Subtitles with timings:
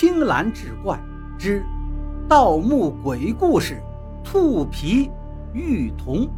[0.00, 0.96] 青蓝志怪
[1.36, 1.60] 之
[2.28, 3.82] 盗墓鬼故事：
[4.24, 5.10] 兔皮
[5.52, 6.30] 玉童。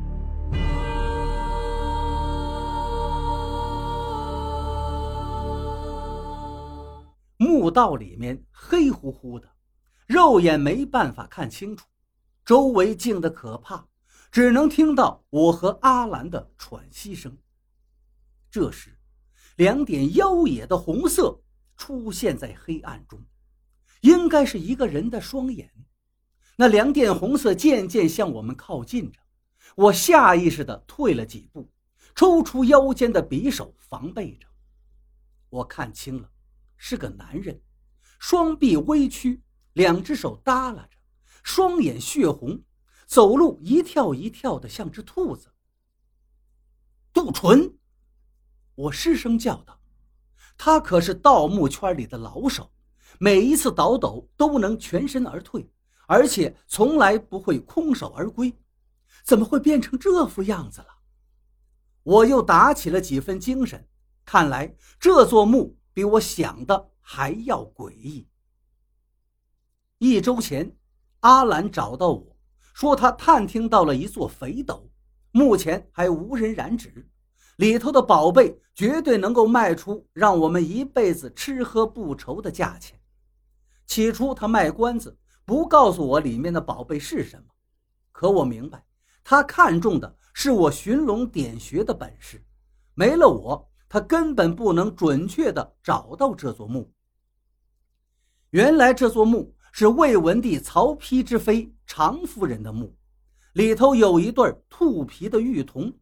[7.37, 9.47] 墓道里面黑乎乎的，
[10.07, 11.87] 肉眼没办法看清楚，
[12.47, 13.87] 周围静得可怕，
[14.33, 17.37] 只能听到我和阿兰的喘息声。
[18.51, 18.99] 这时，
[19.57, 21.43] 两点妖冶的红色。
[21.77, 23.19] 出现在黑暗中，
[24.01, 25.73] 应该是一个人的双眼。
[26.57, 29.19] 那两点红色渐渐向我们靠近着，
[29.77, 31.71] 我下意识地退了几步，
[32.15, 34.47] 抽出腰间的匕首防备着。
[35.49, 36.31] 我看清了，
[36.77, 37.61] 是个男人，
[38.19, 39.43] 双臂微曲，
[39.73, 40.99] 两只手耷拉着，
[41.43, 42.63] 双眼血红，
[43.07, 45.53] 走路一跳一跳的，像只兔子。
[47.13, 47.77] 杜淳，
[48.75, 49.81] 我失声叫道。
[50.59, 52.71] 他可是盗墓圈里的老手，
[53.23, 55.71] 每一次倒斗都能全身而退，
[56.07, 58.51] 而且从来不会空手而归。
[59.23, 60.87] 怎么会变成这副样子了？
[62.03, 63.87] 我又打起了几分精神，
[64.25, 68.27] 看来这座墓比我想的还要诡异。
[69.99, 70.75] 一周前，
[71.21, 72.37] 阿兰找到我
[72.73, 74.91] 说，他探听到了一座肥斗，
[75.31, 77.07] 目前还无人染指。
[77.57, 82.99] 里头的宝贝绝对能够卖出让我们一辈子吃喝不愁的价钱。
[83.91, 87.43] 起初他卖关子，不告诉我里面的宝贝是什么。
[88.13, 88.85] 可我明白，
[89.25, 92.41] 他看中的是我寻龙点穴的本事。
[92.95, 96.89] 没了我，他根本不能准确的找到这座墓。
[98.51, 102.97] 原来这座墓是魏文帝曹丕之妃常夫人的墓，
[103.55, 105.93] 里头有一对兔皮的玉童。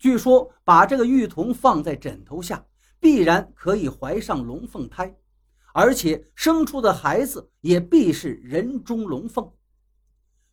[0.00, 2.66] 据说把这个玉童放在枕头下，
[2.98, 5.16] 必然可以怀上龙凤胎，
[5.72, 9.50] 而且生出的孩子也必是人中龙凤。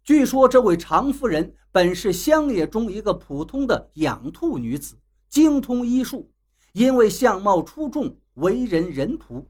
[0.04, 4.96] 据说这位常夫人本是乡野中一个普通的养兔女子，
[5.30, 6.32] 精通医术，
[6.74, 9.46] 因为相貌出众，为人仁仆。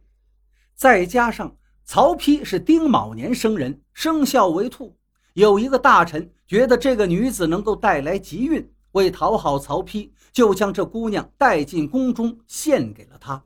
[0.75, 4.97] 再加上曹丕是丁卯年生人，生肖为兔，
[5.33, 8.67] 有一个大臣觉得这个女子能够带来吉运。
[8.93, 13.43] 为讨好曹丕，就将这姑娘带进宫中，献给了他。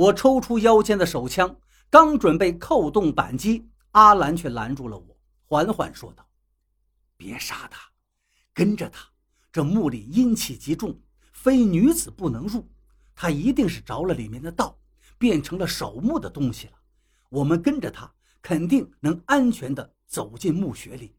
[0.00, 1.54] 我抽出腰间的手枪，
[1.90, 6.26] 刚准备扣动扳机，阿兰却拦住了我，缓缓说道
[7.18, 7.82] ：“别杀他，
[8.54, 9.06] 跟着他。
[9.52, 10.98] 这墓里阴气极重，
[11.34, 12.66] 非女子不能入。
[13.14, 14.74] 他一定是着了里面的道，
[15.18, 16.72] 变成了守墓的东西了。
[17.28, 21.14] 我们跟着他，肯定能安全地走进墓穴里。”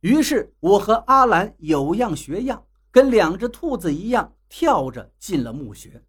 [0.00, 6.02] 于是，我和阿兰有样学样，跟两只兔子一样跳着进了墓穴。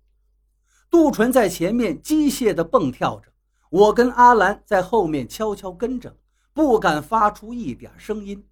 [0.91, 3.31] 杜淳在前面机械地蹦跳着，
[3.69, 6.18] 我跟阿兰在后面悄悄跟着，
[6.53, 8.46] 不敢发出一点声音。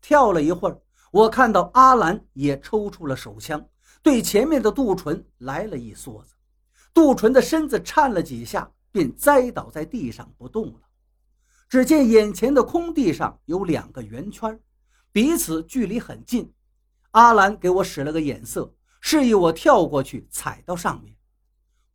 [0.00, 0.80] 跳了一会儿，
[1.12, 3.62] 我看到阿兰也抽出了手枪，
[4.02, 6.32] 对前面的杜淳来了一梭子。
[6.94, 10.80] 杜淳的身子颤了几下，便栽倒在地上不动了。
[11.68, 14.58] 只见眼前的空地上有两个圆圈，
[15.12, 16.50] 彼此距离很近。
[17.10, 21.14] 阿兰给我使了个眼色，示意我跳过去踩到上面。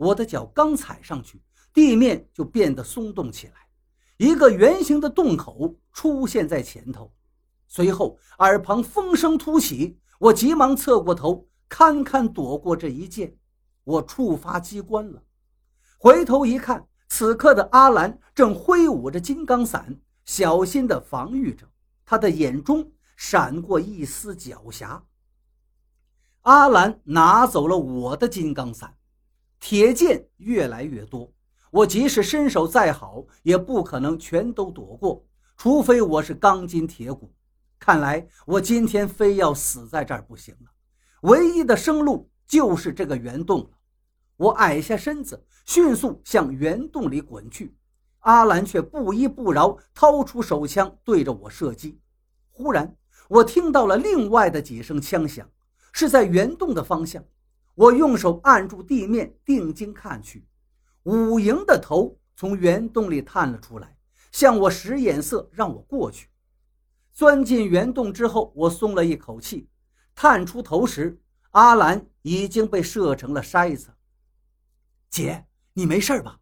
[0.04, 1.42] 我的脚刚踩上去，
[1.74, 3.54] 地面就变得松动起来，
[4.18, 7.12] 一个圆形的洞口出现在前头。
[7.68, 13.38] 随后耳旁风声突起，我急忙侧过头，堪堪躲过这一剑。
[13.86, 15.24] 我触发机关了，
[15.98, 16.88] 回头一看。
[17.10, 21.68] 此刻的阿兰正挥舞着金刚伞，小心地防御着。
[22.06, 25.02] 他的眼中闪过一丝狡黠。
[26.42, 28.98] 阿兰拿走了我的金刚伞，
[29.66, 31.32] 铁剑越来越多。
[31.72, 35.26] 我即使身手再好，也不可能全都躲过，
[35.56, 37.34] 除非我是钢筋铁骨。
[37.80, 40.72] 看来我今天非要死在这儿不行了。
[41.22, 43.70] 唯一的生路就是这个圆洞了。
[44.36, 47.74] 我矮下身子，迅速向圆洞里滚去。
[48.20, 52.02] 阿兰却不依不饶，掏出手枪对着我射击。
[52.52, 52.94] 忽然，
[53.30, 55.50] 我听到了另外的几声枪响，
[55.94, 57.24] 是在圆洞的方向。
[57.76, 60.46] 我用手按住地面，定睛看去，
[61.04, 63.98] 武营的头从圆洞里探了出来，
[64.32, 66.30] 向我使眼色，让我过去。
[67.12, 69.70] 钻进圆洞之后，我松了一口气。
[70.16, 71.20] 探出头时，
[71.52, 73.90] 阿兰已经被射成了筛子。
[75.10, 76.40] 姐，你没事吧？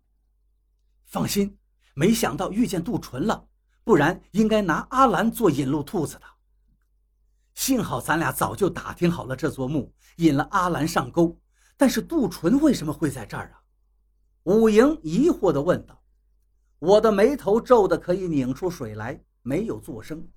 [1.05, 1.57] 放心，
[1.93, 3.47] 没想到遇见杜淳了，
[3.83, 6.23] 不然应该拿阿兰做引路兔子的。
[7.53, 11.37] 幸好咱俩早就打听好了这座墓，引了阿兰上钩。
[11.77, 13.61] 但是杜淳为什么会在这儿啊？
[14.43, 16.01] 武营疑惑地问道。
[16.79, 20.27] 我的眉头皱得可以拧出水来，没有作声。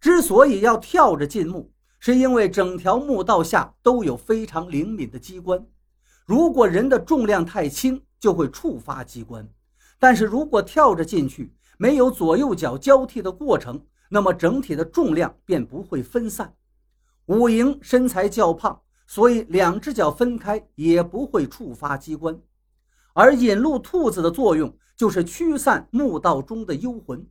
[0.00, 5.66] 之所以要跳着进墓，是因为整条墓道下都有非常灵敏的机关，
[6.24, 9.44] 如果人的重量太轻，就会触发机关；
[9.98, 16.54] 但是如果跳着进去，没有左右脚交替的过程，那么整体的重量便不会分散。
[17.26, 22.40] 五营身材较胖，所以两只脚分开也不会触发机关。
[23.12, 27.26] 而引路兔子的作用就是驱散墓道中的幽魂，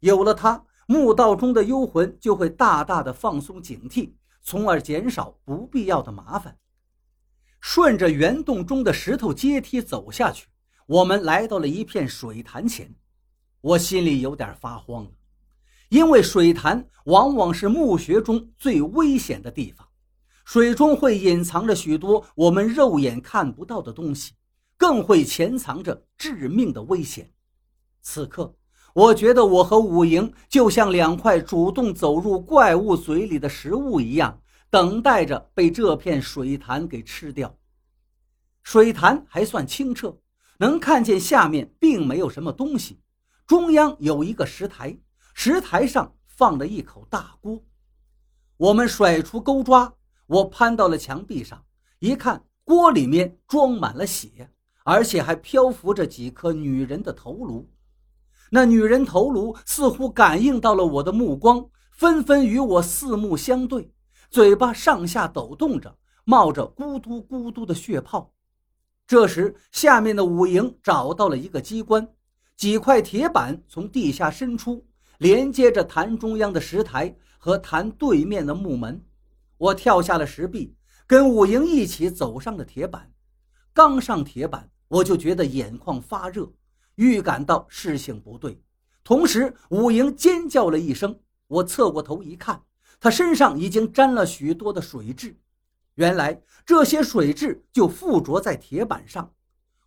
[0.00, 6.56] 有了它，墓道中的幽魂就会大大的放松警惕，从而减少不必要的麻烦。
[7.60, 10.48] 顺着圆洞中的石头阶梯走下去，
[10.86, 12.94] 我们来到了一片水潭前。
[13.60, 15.08] 我心里有点发慌，
[15.92, 19.86] 因为水潭往往是墓穴中最危险的地方，
[20.42, 24.32] 水中会隐藏着许多我们肉眼看不到的东西，
[24.78, 27.30] 更会潜藏着致命的危险。
[28.00, 28.56] 此刻，
[28.94, 34.40] 我觉得我和武营就像两块主动走入怪物嘴里的食物一样，
[34.70, 37.54] 等待着被这片水潭给吃掉。
[38.62, 40.16] 水潭还算清澈，
[40.56, 43.02] 能看见下面并没有什么东西。
[43.46, 44.96] 中央有一个石台，
[45.34, 47.62] 石台上放了一口大锅。
[48.56, 49.92] 我们甩出钩抓，
[50.26, 51.64] 我攀到了墙壁上，
[51.98, 54.50] 一看，锅里面装满了血，
[54.84, 57.68] 而且还漂浮着几颗女人的头颅。
[58.50, 63.92] 那女人头颅似乎感应到了我的目光，纷纷与我四目相对，
[64.30, 68.32] 嘴巴上下抖动着，冒着咕嘟咕嘟的血泡。
[69.06, 72.06] 这时，下面的五营找到了一个机关。
[72.56, 74.86] 几块铁板从地下伸出，
[75.22, 79.00] 连接着潭中央的石台和潭对面的木门。
[79.56, 80.74] 我跳下了石壁，
[81.06, 83.08] 跟武营一起走上了铁板。
[83.72, 86.52] 刚上铁板，我就觉得眼眶发热，
[86.96, 88.60] 预感到事情不对。
[89.04, 91.16] 同时，武营尖叫了一声。
[91.46, 92.60] 我侧过头一看，
[92.98, 95.36] 他身上已经沾了许多的水蛭。
[95.94, 99.32] 原来，这些水蛭就附着在铁板上。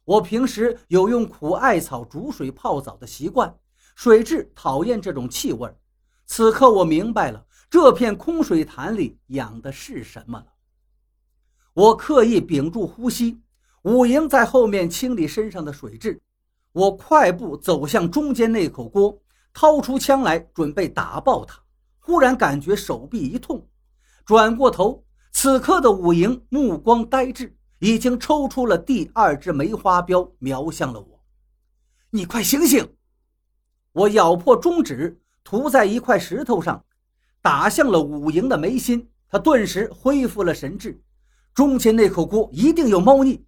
[0.06, 3.54] 我平时有用苦艾草煮水泡澡的习惯，
[3.96, 5.68] 水蛭讨厌这种气味。
[6.26, 10.46] 此刻我明白了，这片空水潭里养的是什么了。
[11.74, 13.42] 我刻意屏住呼吸，
[13.84, 16.20] 武营在后面清理身上的水蛭。
[16.72, 19.22] 我快步走向中间那口锅，
[19.54, 21.60] 掏出枪来准备打爆它。
[22.00, 23.68] 忽然感觉手臂一痛，
[24.26, 27.58] 转过头，此刻的武营目光呆滞。
[27.80, 31.22] 已经抽出了第二支梅花镖，瞄向了我。
[32.10, 32.96] 你快醒醒！
[33.96, 36.84] 我咬破中指，涂在一块石头上，
[37.42, 39.10] 打向了武营的眉心。
[39.30, 41.02] 他顿时恢复了神智。
[41.54, 43.46] 中间那口锅一定有猫腻，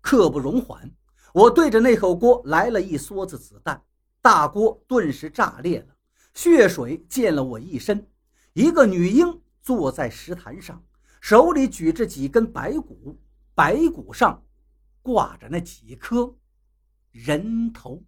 [0.00, 0.90] 刻不容缓。
[1.34, 3.82] 我对着那口锅来了一梭子子弹，
[4.22, 5.86] 大锅顿时炸裂了，
[6.32, 8.06] 血水溅了我一身。
[8.54, 10.82] 一个女婴坐在石潭上，
[11.20, 13.18] 手里举着几根白骨。
[13.54, 14.42] 白骨上
[15.02, 16.34] 挂着那几颗
[17.12, 18.02] 人头。